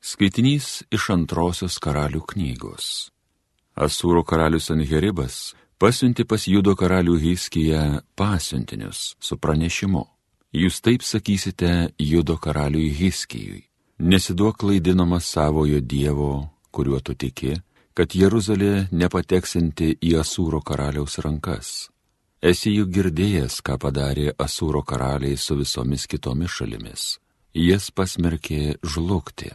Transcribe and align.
Skaitinys 0.00 0.80
iš 0.88 1.10
antrosios 1.12 1.74
karalių 1.76 2.22
knygos. 2.32 3.10
Asūro 3.76 4.22
karalius 4.24 4.70
Anheribas 4.72 5.52
pasiunti 5.76 6.24
pas 6.24 6.46
Judo 6.48 6.72
karalių 6.72 7.18
Hiskiją 7.20 7.82
pasiuntinius 8.16 9.14
su 9.20 9.36
pranešimu. 9.36 10.06
Jūs 10.56 10.80
taip 10.80 11.04
sakysite 11.04 11.92
Judo 12.00 12.38
karaliui 12.40 12.88
Hiskijui. 12.96 13.66
Nesiduok 14.00 14.56
klaidinamas 14.64 15.28
savojo 15.28 15.84
Dievo, 15.84 16.48
kuriuo 16.72 17.04
tu 17.04 17.14
tiki, 17.14 17.52
kad 17.92 18.16
Jeruzalė 18.16 18.88
nepateksinti 18.90 19.98
į 20.00 20.16
Asūro 20.24 20.64
karaliaus 20.64 21.20
rankas. 21.20 21.90
Esi 22.40 22.72
juk 22.72 22.88
girdėjęs, 22.88 23.60
ką 23.60 23.76
padarė 23.76 24.32
Asūro 24.40 24.80
karaliai 24.80 25.36
su 25.36 25.60
visomis 25.60 26.08
kitomis 26.08 26.56
šalimis. 26.56 27.18
Jas 27.52 27.90
pasmerkė 27.92 28.78
žlugti 28.80 29.50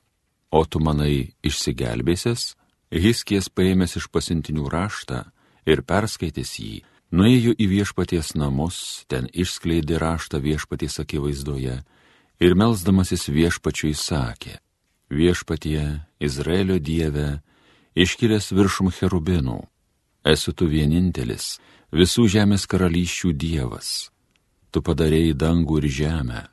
O 0.55 0.63
tu 0.63 0.79
manai 0.79 1.35
išsigelbėsės? 1.43 2.53
Hiskijas 2.95 3.49
paėmęs 3.51 3.97
iš 3.99 4.05
pasintinių 4.13 4.69
raštą 4.71 5.25
ir 5.67 5.81
perskaitęs 5.83 6.53
jį, 6.61 6.75
nuėjo 7.11 7.55
į 7.59 7.65
viešpaties 7.73 8.35
namus, 8.39 8.77
ten 9.11 9.27
išskleidė 9.33 9.99
raštą 9.99 10.39
viešpaties 10.39 11.01
akivaizdoje 11.03 11.75
ir 12.39 12.55
melzdamasis 12.55 13.27
viešpačiui 13.27 13.91
sakė, 13.99 14.55
viešpatie 15.11 15.83
Izraelio 16.23 16.79
dieve, 16.79 17.41
iškilęs 17.95 18.53
viršum 18.55 18.93
cherubinų, 18.95 19.59
esu 20.23 20.55
tu 20.55 20.71
vienintelis, 20.71 21.57
visų 21.91 22.29
žemės 22.31 22.63
karalysčių 22.63 23.35
dievas, 23.35 24.11
tu 24.71 24.79
padarėjai 24.79 25.35
dangų 25.35 25.83
ir 25.83 25.91
žemę 25.99 26.43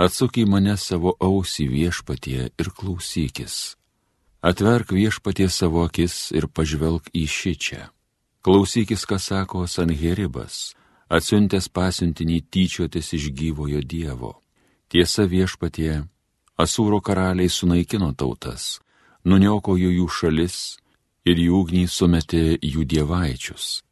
Atsuk 0.00 0.38
į 0.40 0.46
mane 0.48 0.78
savo 0.80 1.12
ausį 1.20 1.66
viešpatie 1.68 2.46
ir 2.48 2.68
klausykis. 2.72 3.56
Atverk 4.40 4.94
viešpatie 4.96 5.48
savo 5.52 5.82
akis 5.84 6.30
ir 6.32 6.46
pažvelk 6.48 7.10
į 7.12 7.26
šį 7.28 7.52
čia. 7.60 7.82
Klausykis, 8.40 9.04
ką 9.04 9.18
sako 9.20 9.66
Sanheribas, 9.68 10.72
atsiuntęs 11.12 11.68
pasiuntinį 11.68 12.38
tyčiotis 12.48 13.12
iš 13.18 13.28
gyvojo 13.36 13.84
Dievo. 13.84 14.32
Tiesa 14.88 15.28
viešpatie, 15.28 16.06
Asūro 16.56 17.00
karaliai 17.04 17.52
sunaikino 17.52 18.14
tautas, 18.16 18.80
nuniokojo 19.24 19.92
jų 19.98 20.08
šalis 20.08 20.56
ir 21.28 21.36
jų 21.44 21.60
ugnį 21.60 21.84
sumetė 21.88 22.42
jų 22.56 22.88
dievaičius. 22.88 23.82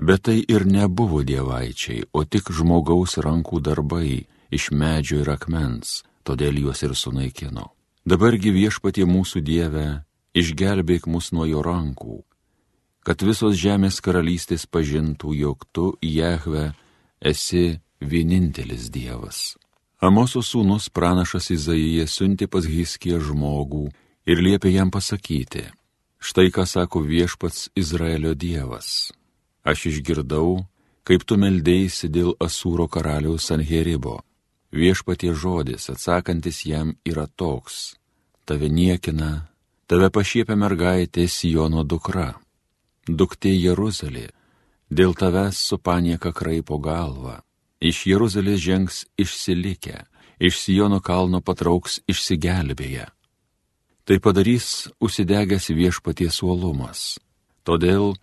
Bet 0.00 0.24
tai 0.28 0.40
ir 0.48 0.64
nebuvo 0.64 1.20
dievaičiai, 1.22 2.08
o 2.12 2.24
tik 2.24 2.48
žmogaus 2.56 3.20
rankų 3.20 3.60
darbai, 3.60 4.24
iš 4.52 4.70
medžio 4.70 5.22
ir 5.22 5.30
akmens, 5.32 6.02
todėl 6.26 6.60
juos 6.60 6.82
ir 6.84 6.94
sunaikino. 6.94 7.70
Dabargi 8.04 8.52
viešpatie 8.52 9.06
mūsų 9.08 9.40
Dieve, 9.46 10.02
išgelbėk 10.36 11.06
mus 11.06 11.30
nuo 11.32 11.46
jo 11.48 11.62
rankų, 11.64 12.20
kad 13.06 13.22
visos 13.22 13.56
žemės 13.58 14.00
karalystės 14.04 14.66
pažintų, 14.66 15.34
jog 15.38 15.64
tu, 15.72 15.92
Jehve, 16.02 16.72
esi 17.20 17.80
vienintelis 18.00 18.90
Dievas. 18.90 19.54
Amoso 20.02 20.42
sūnus 20.42 20.88
pranašas 20.90 21.52
Izaija 21.54 22.08
siunti 22.10 22.48
pas 22.50 22.66
Hiskiją 22.66 23.20
žmogų 23.22 23.86
ir 24.26 24.42
liepė 24.42 24.74
jam 24.74 24.90
pasakyti, 24.90 25.62
štai 26.18 26.50
ką 26.50 26.66
sako 26.66 27.04
viešpats 27.06 27.70
Izraelio 27.78 28.34
Dievas. 28.34 29.12
Aš 29.62 29.86
išgirdau, 29.92 30.66
kaip 31.06 31.22
tu 31.22 31.38
meldėjai 31.38 32.10
dėl 32.10 32.34
Asūro 32.42 32.88
karaliaus 32.90 33.46
Sanheribo 33.46 34.18
Viešpatie 34.72 35.34
žodis 35.36 35.90
atsakantis 35.92 36.64
jam 36.64 36.96
yra 37.04 37.26
toks- 37.26 37.94
tave 38.48 38.68
niekina, 38.68 39.52
tave 39.86 40.08
pašiepia 40.08 40.56
mergaitė 40.56 41.28
Sijono 41.28 41.84
dukra, 41.84 42.40
duktė 43.04 43.52
Jeruzalė, 43.52 44.30
dėl 44.90 45.12
tavęs 45.14 45.56
su 45.68 45.76
panieka 45.78 46.32
kraipo 46.32 46.78
galva, 46.78 47.42
iš 47.80 48.06
Jeruzalės 48.06 48.60
žengs 48.60 49.04
išsilikę, 49.18 50.06
iš 50.40 50.56
Sijono 50.56 51.00
kalno 51.00 51.40
patrauks 51.40 52.00
išsigelbėję. 52.08 53.06
Tai 54.04 54.18
padarys 54.18 54.88
užsidegęs 54.98 55.68
viešpaties 55.68 56.42
uolumas. 56.42 57.18
Todėl 57.62 58.16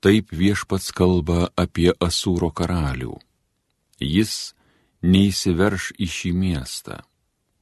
taip 0.00 0.32
viešpats 0.32 0.90
kalba 0.96 1.50
apie 1.56 1.92
Asūro 2.00 2.50
karalių. 2.50 3.20
Jis 4.00 4.54
neįsiverš 5.02 5.92
į 5.98 6.06
šį 6.16 6.32
miestą, 6.36 7.00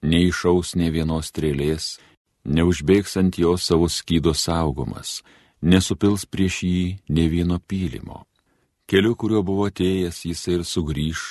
neišaus 0.03 0.75
ne 0.79 0.91
vienos 0.95 1.31
strėlės, 1.33 1.99
neužbėgs 2.45 3.17
ant 3.21 3.39
jo 3.39 3.57
savo 3.59 3.89
skydo 3.89 4.35
saugomas, 4.35 5.23
nesupils 5.63 6.27
prieš 6.27 6.63
jį 6.65 6.83
ne 7.09 7.29
vieno 7.29 7.59
pylimo. 7.59 8.25
Keliu, 8.89 9.15
kuriuo 9.15 9.43
buvo 9.45 9.69
atėjęs, 9.69 10.25
jisai 10.25 10.59
ir 10.59 10.65
sugrįž, 10.65 11.23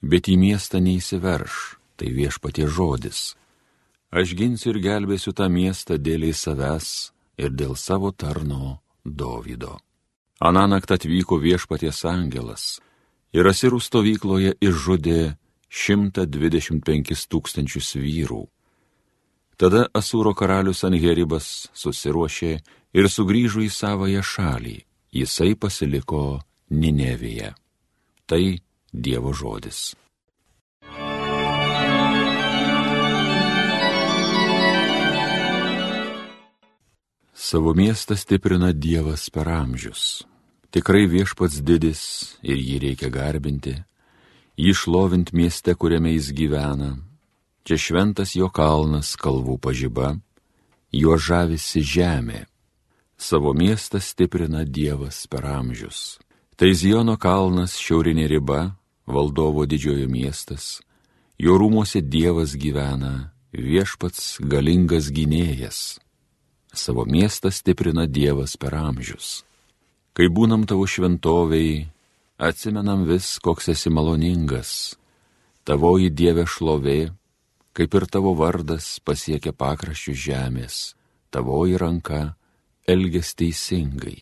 bet 0.00 0.30
į 0.32 0.38
miestą 0.40 0.80
neįsiverš, 0.80 1.76
tai 1.96 2.08
viešpatie 2.08 2.66
žodis. 2.66 3.34
Aš 4.12 4.34
ginsiu 4.36 4.72
ir 4.72 4.80
gelbėsiu 4.84 5.32
tą 5.36 5.48
miestą 5.48 5.98
dėl 6.00 6.24
į 6.28 6.32
savęs 6.36 7.12
ir 7.40 7.52
dėl 7.52 7.76
savo 7.76 8.12
tarno 8.12 8.80
Dovydo. 9.04 9.78
Ananakt 10.40 10.90
atvyko 10.90 11.38
viešpaties 11.38 12.02
angelas 12.08 12.80
ir 13.32 13.46
asirų 13.48 13.78
stovykloje 13.80 14.56
išžudė 14.60 15.36
125 15.72 17.24
tūkstančius 17.32 17.94
vyrų. 17.96 18.42
Tada 19.56 19.86
Asūro 19.96 20.34
karalius 20.36 20.82
Anheribas 20.84 21.70
susiruošė 21.72 22.52
ir 22.92 23.08
sugrįžo 23.08 23.64
į 23.64 23.70
savoją 23.72 24.20
šalį. 24.20 24.76
Jisai 25.12 25.54
pasiliko 25.56 26.42
Ninevėje. 26.72 27.52
Tai 28.28 28.44
Dievo 28.92 29.32
žodis. 29.32 29.94
Savo 37.32 37.72
miestą 37.74 38.16
stiprina 38.16 38.72
Dievas 38.72 39.28
per 39.32 39.48
amžius. 39.48 40.24
Tikrai 40.72 41.04
viešpats 41.08 41.60
didis 41.60 42.02
ir 42.40 42.56
jį 42.56 42.76
reikia 42.86 43.10
garbinti, 43.12 43.74
jį 44.62 44.72
šlovint 44.78 45.32
mieste, 45.34 45.74
kuriame 45.74 46.12
jis 46.14 46.30
gyvena. 46.36 46.96
Čia 47.66 47.76
šventas 47.78 48.34
jo 48.38 48.48
kalnas, 48.50 49.14
kalvų 49.18 49.58
pažyba, 49.62 50.16
juo 50.94 51.18
žavisi 51.18 51.82
žemė. 51.82 52.46
Savo 53.18 53.52
miestą 53.54 54.00
stiprina 54.02 54.64
Dievas 54.66 55.26
per 55.30 55.46
amžius. 55.46 56.18
Tai 56.58 56.70
Ziono 56.74 57.14
kalnas 57.18 57.76
šiaurinė 57.78 58.26
riba, 58.30 58.74
valdovo 59.06 59.66
didžiojo 59.66 60.08
miestas. 60.10 60.80
Jo 61.38 61.54
rūmose 61.58 62.02
Dievas 62.02 62.56
gyvena, 62.58 63.30
viešpats 63.54 64.42
galingas 64.42 65.10
gynėjas. 65.14 65.98
Savo 66.74 67.06
miestą 67.06 67.50
stiprina 67.54 68.06
Dievas 68.06 68.56
per 68.58 68.74
amžius. 68.74 69.42
Kai 70.12 70.26
būnam 70.28 70.66
tavo 70.66 70.86
šventoviai, 70.86 71.91
atsimenam 72.42 73.04
vis, 73.06 73.38
koks 73.38 73.68
esi 73.72 73.90
maloningas. 73.90 74.96
Tavoji 75.64 76.10
Dieve 76.10 76.44
šlovė, 76.46 77.12
kaip 77.76 77.94
ir 77.94 78.06
tavo 78.10 78.34
vardas 78.38 78.98
pasiekia 79.06 79.54
pakraščių 79.54 80.14
žemės, 80.26 80.78
tavoji 81.30 81.78
ranka 81.78 82.22
elges 82.88 83.34
teisingai. 83.38 84.18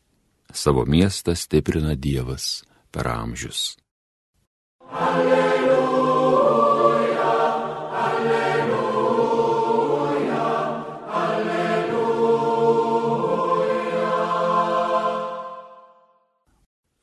Savo 0.53 0.85
miestą 0.85 1.37
stiprina 1.39 1.95
Dievas 1.95 2.61
per 2.93 3.09
amžius. 3.09 3.79
Alleluja, 4.91 5.60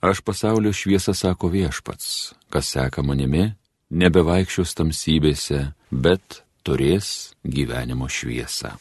Aš 0.07 0.21
pasaulio 0.23 0.71
šviesą 0.73 1.11
sako 1.13 1.47
viešpats, 1.51 2.33
kas 2.49 2.69
seka 2.71 3.03
manimi, 3.03 3.51
nebevaikščios 3.91 4.71
tamsybėse, 4.79 5.75
bet 5.91 6.47
turės 6.63 7.35
gyvenimo 7.43 8.07
šviesą. 8.07 8.71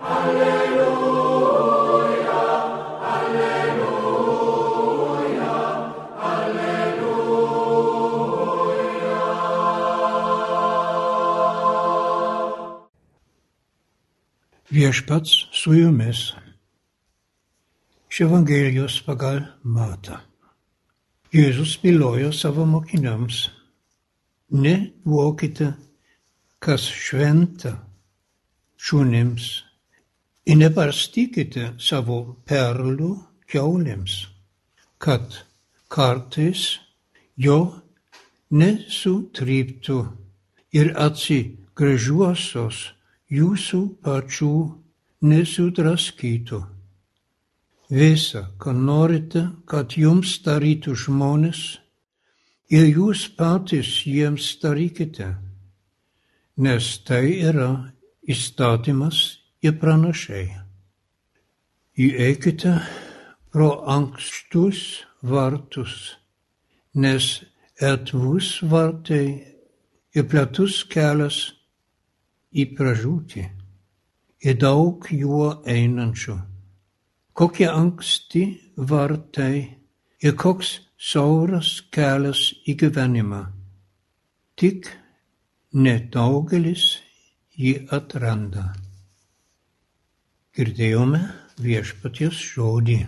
Alleluja, 0.00 1.52
alleluja, 3.12 3.92
alleluja. 6.32 7.60
Viešpats 14.72 15.30
su 15.52 15.76
jumis. 15.76 16.32
Iš 18.10 18.20
Evangelijos 18.26 18.96
pagal 19.06 19.36
Matą. 19.62 20.16
Jėzus 21.30 21.76
bylojo 21.78 22.32
savo 22.34 22.64
mokiniams. 22.66 23.44
Ne 24.50 24.72
vokite, 25.06 25.68
kas 26.58 26.88
šventa, 26.90 27.70
šunims 28.74 29.44
ir 30.42 30.58
nebarstykite 30.58 31.68
savo 31.78 32.16
perlų 32.50 33.12
kiaulėms, 33.46 34.16
kad 34.98 35.38
kartais 35.86 36.64
jo 37.38 37.60
nesutryptų 38.50 40.00
ir 40.82 40.92
atsigražiuosios 41.06 42.82
jūsų 43.38 43.86
pačių 44.02 44.52
nesudraskytų. 45.30 46.62
Visa, 47.90 48.44
ką 48.62 48.70
norite, 48.72 49.48
kad 49.66 49.96
jums 49.98 50.36
darytų 50.44 50.92
žmonės, 50.94 51.60
ir 52.70 52.86
jūs 52.86 53.24
patys 53.34 54.04
jiems 54.06 54.46
darykite, 54.62 55.32
nes 56.62 56.90
tai 57.02 57.24
yra 57.50 57.70
įstatymas 58.30 59.18
ir 59.66 59.74
pranašai. 59.82 60.44
Įeikite 61.98 62.76
pro 63.50 63.70
ankštus 63.90 64.82
vartus, 65.26 65.96
nes 66.94 67.40
erdvus 67.82 68.60
vartai 68.70 69.24
ir 70.14 70.28
platus 70.30 70.84
kelias 70.86 71.40
į 72.54 72.68
pražūtį 72.78 73.44
ir 74.46 74.62
daug 74.62 75.10
juo 75.10 75.50
einančių. 75.66 76.38
Kokie 77.32 77.68
anksti 77.68 78.42
vartai 78.76 79.56
ir 80.22 80.34
koks 80.36 80.72
sauras 81.00 81.80
kelias 81.94 82.42
į 82.68 82.76
gyvenimą. 82.82 83.44
Tik 84.60 84.90
nedaugelis 85.72 86.90
jį 87.56 87.76
atranda. 87.96 88.66
Girdėjome 90.56 91.22
viešpaties 91.62 92.44
žodį. 92.52 93.00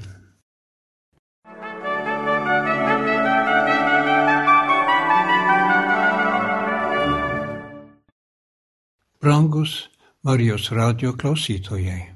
Brangus 9.22 9.88
Marijos 10.26 10.70
radio 10.74 11.12
klausytojai. 11.14 12.11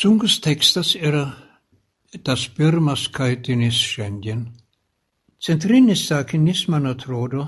Sunkus 0.00 0.38
tekstas 0.40 0.94
yra 0.96 1.26
tas 2.24 2.46
pirmas 2.56 3.02
skaitinys 3.04 3.76
šiandien. 3.76 4.46
Centrinis 5.44 6.06
sakinys, 6.08 6.62
man 6.72 6.88
atrodo, 6.88 7.44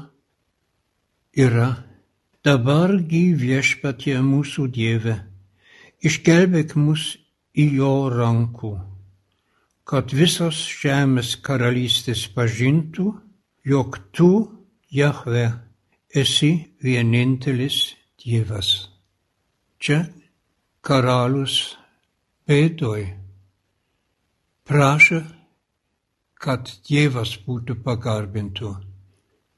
yra 1.33 1.71
dabargi 2.45 3.23
viešpatie 3.41 4.19
mūsų 4.21 4.67
Dieve, 4.69 5.17
išgelbėk 6.05 6.77
mus 6.77 7.09
į 7.57 7.69
jo 7.79 7.97
rankų, 8.19 8.77
kad 9.89 10.13
visos 10.13 10.61
žemės 10.85 11.39
karalystės 11.41 12.29
pažintų, 12.37 13.15
jog 13.65 13.97
tu, 14.13 14.33
Jahve, 14.93 15.49
esi 16.13 16.59
vienintelis 16.85 17.95
Dievas. 18.21 18.91
Čia 19.81 20.05
karalius 20.85 21.79
Pētoj 22.43 23.03
prašo, 24.67 25.21
kad 26.43 26.71
Dievas 26.89 27.37
būtų 27.47 27.77
pagarbintų. 27.85 28.71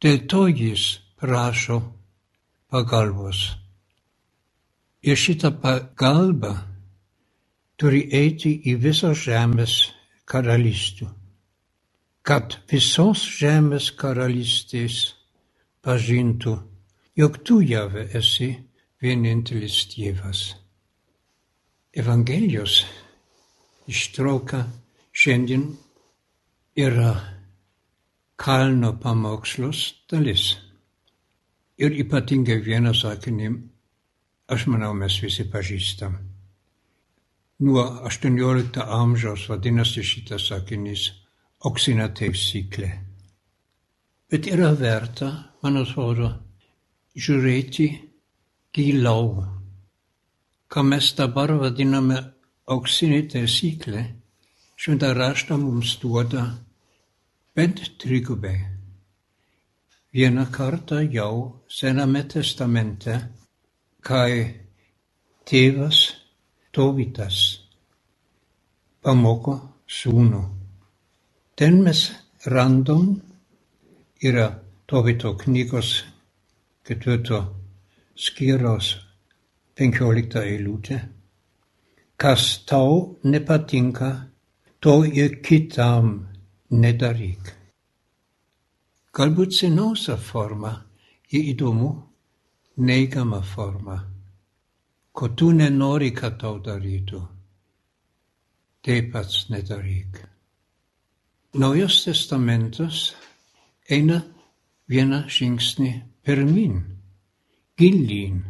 Dėl 0.04 0.18
to 0.28 0.42
jis 0.50 0.82
prašo 1.16 1.78
pagalbos. 2.68 3.40
Ir 5.04 5.16
šitą 5.16 5.54
pagalbą 5.62 6.52
turi 7.80 8.02
eiti 8.12 8.52
į 8.68 8.74
visos 8.82 9.22
žemės 9.24 9.76
karalystų, 10.28 11.08
kad 12.24 12.58
visos 12.68 13.22
žemės 13.38 13.88
karalystės 13.96 14.98
pažintų, 15.84 16.58
jog 17.16 17.40
tu, 17.44 17.62
Jave, 17.64 18.10
esi 18.12 18.50
vienintelis 19.00 19.86
Dievas. 19.94 20.44
Evangelijos 21.94 22.80
ištrauka 23.86 24.64
šiandien 25.12 25.68
yra 26.74 27.12
kalno 28.36 28.90
pamokslos 28.98 29.84
dalis. 30.10 30.48
Ir 31.78 31.94
ypatingai 32.02 32.58
vieną 32.66 32.96
sakinį, 32.98 33.52
aš 34.50 34.66
manau, 34.74 34.90
mes 34.98 35.20
visi 35.22 35.46
pažįstam. 35.50 36.18
Nuo 37.62 37.86
18 38.10 38.82
amžiaus 38.98 39.46
vadinasi 39.50 40.02
šitas 40.02 40.50
sakinys 40.50 41.08
auksina 41.62 42.10
taisyklė. 42.10 42.90
Bet 44.30 44.50
yra 44.50 44.74
verta, 44.74 45.30
man 45.62 45.78
atrodo, 45.78 46.32
žiūrėti 47.14 47.92
giliau 48.74 49.53
ką 50.74 50.82
mes 50.82 51.12
dabar 51.14 51.52
vadiname 51.54 52.16
auksinė 52.74 53.20
taisyklė, 53.30 54.00
šventą 54.74 55.12
raštą 55.14 55.54
mums 55.60 55.92
duoda 56.02 56.42
bent 57.54 57.78
trigubai. 58.02 58.56
Vieną 60.10 60.48
kartą 60.56 60.98
jau 61.14 61.36
Sename 61.70 62.24
testamente, 62.26 63.14
kai 64.02 64.34
tėvas 65.46 66.02
Tovitas 66.74 67.38
pamoko 68.98 69.56
sūnų. 69.86 70.42
Ten 71.54 71.82
mes 71.86 72.02
random 72.50 73.14
yra 74.26 74.50
Tovito 74.90 75.36
knygos 75.38 75.94
ketvirto 76.82 77.44
skyriaus 78.18 78.96
penkiolikta 79.74 80.44
eilutė. 80.46 81.00
Kas 82.16 82.64
tau 82.68 83.18
nepatinka, 83.24 84.10
to 84.80 85.02
ir 85.04 85.40
kitam 85.42 86.26
nedaryk. 86.70 87.52
Galbūt 89.14 89.54
seniausia 89.54 90.16
forma 90.18 90.72
ir 91.30 91.50
įdomu 91.54 91.90
neigiama 92.76 93.40
forma, 93.46 93.98
ko 95.14 95.28
tu 95.38 95.50
nenori, 95.54 96.10
kad 96.14 96.38
tau 96.40 96.58
darytų. 96.62 97.22
Taip 98.84 99.12
pats 99.12 99.46
nedaryk. 99.50 100.18
Naujas 101.54 102.00
testamentas 102.04 103.14
eina 103.88 104.18
vieną 104.90 105.22
žingsnį 105.30 105.92
pirmin, 106.26 106.82
gilin 107.78 108.42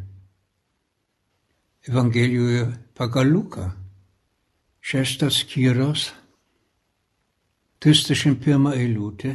Evangelijoje 1.88 2.72
pagal 2.94 3.28
Luką. 3.28 3.70
Šeštas 4.80 5.42
skyrius, 5.42 6.12
31 7.84 8.70
eilutė. 8.72 9.34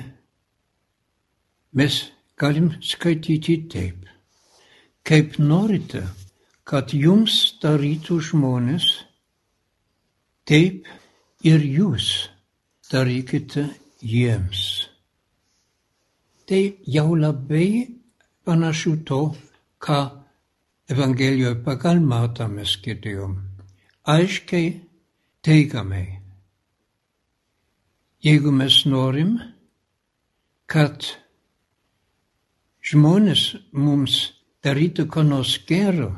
Mes 1.78 1.98
galim 2.42 2.72
skaityti 2.82 3.58
taip. 3.70 4.08
Kaip 5.06 5.38
norite, 5.38 6.02
kad 6.66 6.90
jums 6.94 7.38
darytų 7.62 8.18
žmonės, 8.32 8.88
taip 10.50 10.90
ir 11.46 11.62
jūs 11.62 12.30
darykite 12.90 13.68
jiems. 14.02 14.90
Tai 16.50 16.64
jau 16.90 17.14
labai 17.14 17.94
panašu 18.42 18.98
to, 19.06 19.22
ką 19.78 20.19
Evangelijoje 20.90 21.60
pagal 21.62 22.00
Matą 22.02 22.48
mes 22.50 22.72
girdėjom. 22.82 23.36
Aiškiai 24.10 24.72
teigiamai. 25.46 26.08
Jeigu 28.26 28.52
mes 28.52 28.80
norim, 28.90 29.36
kad 30.66 31.06
žmonės 32.90 33.44
mums 33.78 34.18
darytų 34.66 35.06
ko 35.14 35.24
nors 35.28 35.54
gero, 35.70 36.10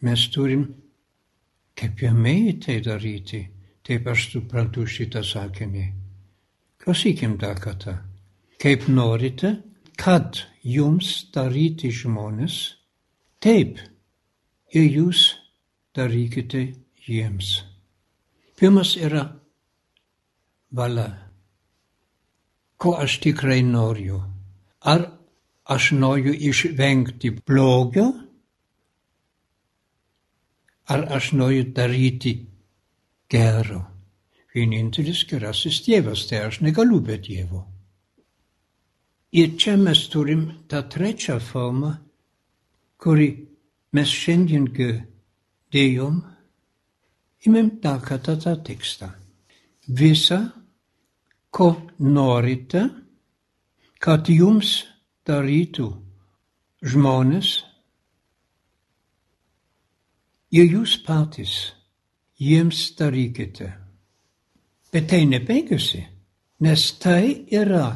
mes 0.00 0.24
turim 0.32 0.64
kaip 1.76 1.98
pirmieji 2.00 2.56
tai 2.64 2.80
daryti. 2.80 3.42
Taip 3.86 4.08
aš 4.10 4.30
suprantu 4.32 4.86
šitą 4.88 5.20
sakinį. 5.22 5.84
Klausykim 6.82 7.36
dar 7.38 7.60
kartą. 7.60 7.98
Kaip 8.58 8.88
norite, 8.88 9.52
kad 10.00 10.40
jums 10.64 11.28
daryti 11.34 11.92
žmonės, 11.94 12.75
Taip, 13.42 13.78
ir 14.72 14.86
jūs 14.86 15.26
darykite 15.96 16.62
jiems. 17.06 17.62
Pirmas 18.56 18.94
yra 18.96 19.26
valia. 20.72 21.10
Ko 22.76 22.96
aš 23.00 23.18
tikrai 23.24 23.62
noriu? 23.64 24.20
Ar 24.80 25.04
aš 25.68 25.90
noriu 25.96 26.32
išvengti 26.32 27.32
blogio, 27.46 28.06
ar 30.92 31.06
aš 31.16 31.32
noriu 31.32 31.64
daryti 31.76 32.34
gero. 33.28 33.82
Vienintelis 34.54 35.26
gerasis 35.28 35.82
Dievas, 35.84 36.24
tai 36.28 36.46
aš 36.46 36.62
negaliu 36.64 37.00
be 37.04 37.18
Dievo. 37.20 37.66
Ir 39.36 39.56
čia 39.60 39.76
mes 39.76 40.06
turim 40.08 40.46
tą 40.70 40.80
trečią 40.88 41.36
formą, 41.42 41.92
kuri 43.00 43.28
mes 43.96 44.12
šiandien 44.22 44.66
girdėjom, 44.76 46.18
imam 47.46 47.70
dar 47.82 48.00
kartą 48.04 48.36
tą 48.42 48.56
tekstą. 48.66 49.10
Visa, 49.86 50.40
ko 51.50 51.68
norite, 51.98 52.82
kad 54.02 54.28
jums 54.28 54.82
darytų 55.26 55.88
žmonės, 56.86 57.54
ir 60.56 60.68
jūs 60.76 60.96
patys 61.06 61.54
jiems 62.40 62.82
darykite. 62.98 63.70
Bet 64.92 65.08
tai 65.10 65.24
nebaigėsi, 65.28 66.02
nes 66.64 66.84
tai 67.02 67.46
yra 67.52 67.88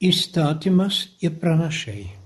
įstatymas 0.00 1.04
ir 1.24 1.36
pranašai. 1.40 2.19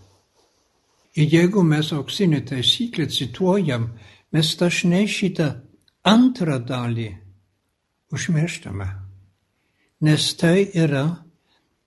Ir 1.15 1.31
jeigu 1.31 1.63
mes 1.63 1.93
auksinę 1.93 2.41
taisyklę 2.41 3.07
cituojam, 3.07 3.89
mes 4.33 4.49
dažnai 4.59 5.07
šitą 5.07 5.47
antrą 6.03 6.59
dalį 6.59 7.11
užmirštame, 8.15 8.89
nes 10.03 10.25
tai 10.39 10.67
yra 10.75 11.05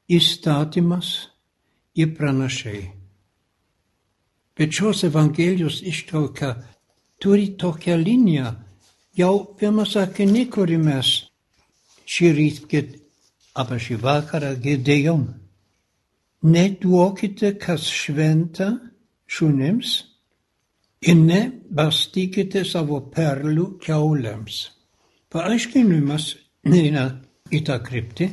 įstatymas 0.07 1.09
ir 1.99 2.13
pranašai. 2.15 2.83
Bet 4.57 4.71
šios 4.73 5.03
Evangelijos 5.03 5.81
ištrauka 5.83 6.55
turi 7.19 7.51
tokią 7.59 7.97
liniją. 7.99 8.53
Jau 9.17 9.35
pirmą 9.59 9.83
sakinį, 9.85 10.43
kurį 10.53 10.77
mes 10.81 11.09
šį 12.07 12.31
rytą 12.37 12.81
arba 13.57 13.77
šį 13.81 13.97
vakarą 14.01 14.53
girdėjom. 14.61 15.23
Neduokite, 16.47 17.55
kas 17.57 17.87
šventa 17.89 18.69
šunims 19.27 19.93
ir 21.07 21.17
nebastykite 21.19 22.63
savo 22.65 22.99
perlių 23.13 23.67
keuliams. 23.83 24.59
Paaiškinimas 25.31 26.31
eina 26.71 27.07
į 27.51 27.61
tą 27.67 27.77
kryptį, 27.83 28.29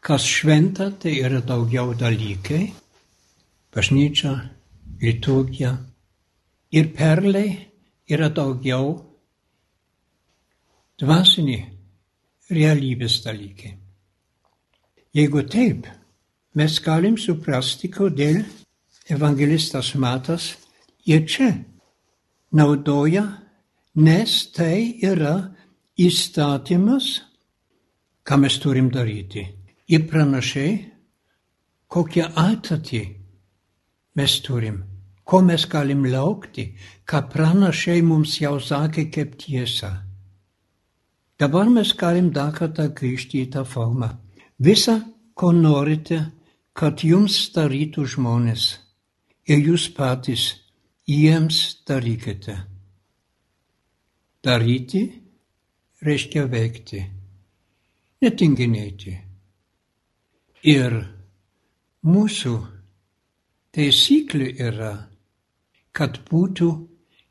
kas 0.00 0.24
šventa, 0.26 0.90
tai 1.00 1.18
yra 1.20 1.42
daugiau 1.44 1.92
dalykai. 1.94 2.64
Bažnyčia, 3.70 4.32
liturgija 5.02 5.76
ir 6.74 6.90
perliai 6.96 7.52
yra 8.10 8.30
daugiau 8.34 8.96
dvasiniai 11.00 11.68
realybės 12.50 13.20
dalykai. 13.24 13.76
Jeigu 15.14 15.44
taip, 15.50 15.86
mes 16.54 16.80
galim 16.82 17.16
suprasti, 17.18 17.90
kodėl 17.90 18.42
evangelistas 19.10 19.94
Matas 19.94 20.54
ir 21.06 21.26
čia 21.26 21.52
naudoja, 22.52 23.24
nes 23.94 24.36
tai 24.54 24.98
yra 25.02 25.34
įstatymas, 25.98 27.08
ką 28.26 28.40
mes 28.40 28.58
turim 28.62 28.90
daryti. 28.90 29.46
Ir 29.90 30.06
pranašiai, 30.10 30.76
kokią 31.90 32.30
ateitį 32.38 33.02
mes 34.14 34.38
turim 34.46 34.84
ko 35.30 35.38
mes 35.46 35.64
galim 35.70 36.02
laukti, 36.10 36.64
ką 37.06 37.18
pranašai 37.32 38.00
mums 38.02 38.32
jau 38.42 38.56
sakė 38.58 39.04
kaip 39.14 39.36
tiesa. 39.38 39.90
Dabar 41.38 41.70
mes 41.70 41.92
galim 42.00 42.32
dar 42.34 42.50
kartą 42.56 42.88
grįžti 42.98 43.44
į 43.44 43.50
tą 43.54 43.62
formą. 43.72 44.08
Visa, 44.58 44.96
ko 45.38 45.52
norite, 45.54 46.18
kad 46.74 47.04
jums 47.06 47.36
darytų 47.54 48.08
žmonės, 48.14 48.64
ir 49.50 49.62
jūs 49.66 49.88
patys 49.96 50.46
jiems 51.10 51.58
darykite. 51.88 52.56
Daryti 54.46 55.02
reiškia 56.06 56.46
veikti, 56.48 57.02
netinginėti. 58.24 59.14
Ir 60.70 60.96
mūsų 62.06 62.56
taisyklė 63.76 64.50
yra 64.70 64.94
kad 65.96 66.20
būtų 66.30 66.70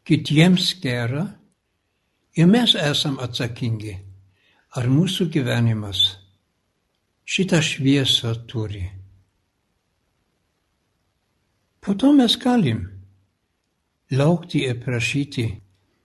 kitiems 0.08 0.74
gera 0.84 1.26
ir 2.36 2.48
mes 2.50 2.76
esam 2.76 3.18
atsakingi, 3.24 3.96
ar 4.78 4.90
mūsų 4.92 5.30
gyvenimas 5.34 6.04
šitą 7.30 7.62
šviesą 7.64 8.36
turi. 8.50 8.86
Po 11.90 11.96
to 11.98 12.12
mes 12.14 12.36
galim 12.38 12.82
laukti 14.12 14.60
ir 14.70 14.76
prašyti, 14.84 15.46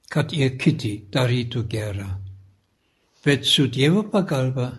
kad 0.09 0.31
ir 0.33 0.55
kiti 0.57 0.93
darytų 1.13 1.63
gerą. 1.69 2.07
Bet 3.25 3.45
su 3.45 3.67
Dievo 3.69 4.07
pagalba 4.09 4.71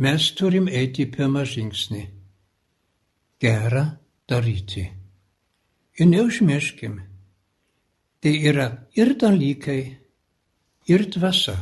mes 0.00 0.30
turim 0.38 0.70
eiti 0.72 1.04
pirmą 1.12 1.42
žingsnį- 1.50 2.00
gerą 3.44 3.82
daryti. 4.28 4.84
Ir 6.00 6.06
neužmirškim, 6.06 6.94
tai 8.22 8.32
yra 8.52 8.68
ir 8.96 9.12
dalykai, 9.20 9.82
ir 10.88 11.04
dvasia. 11.12 11.58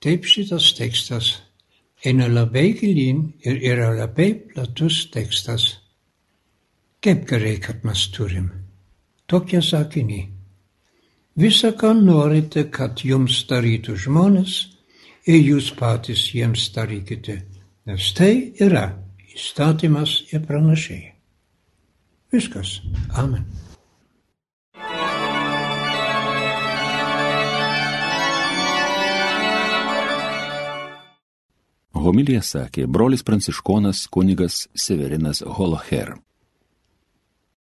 Taip 0.00 0.28
šitas 0.28 0.74
tekstas 0.76 1.40
eina 2.04 2.28
labai 2.28 2.74
gilin 2.76 3.32
ir 3.40 3.56
yra 3.72 3.88
labai 3.96 4.28
platus 4.52 5.08
tekstas. 5.08 5.83
Kaip 7.04 7.26
gerai, 7.28 7.58
kad 7.60 7.82
mes 7.84 8.06
turim 8.16 8.46
tokią 9.28 9.60
sakinį. 9.64 10.22
Visa, 11.36 11.72
ką 11.76 11.90
norite, 11.98 12.68
kad 12.72 13.02
jums 13.04 13.42
darytų 13.50 13.96
žmonės, 14.06 14.54
ir 15.26 15.40
jūs 15.40 15.72
patys 15.78 16.28
jiems 16.34 16.68
darykite, 16.74 17.40
nes 17.88 18.12
tai 18.16 18.54
yra 18.62 18.86
įstatymas 19.34 20.22
ir 20.32 20.44
pranašiai. 20.46 21.12
Viskas. 22.32 22.78
Amen. 23.14 23.44
Homilija 32.04 32.42
sakė 32.44 32.84
brolis 32.90 33.22
pranciškonas 33.24 34.04
kunigas 34.12 34.66
Severinas 34.76 35.40
Holoher. 35.40 36.18